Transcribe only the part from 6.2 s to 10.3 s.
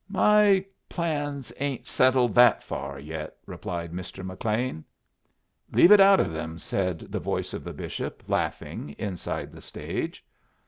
them," said the voice of the bishop, laughing, inside the stage.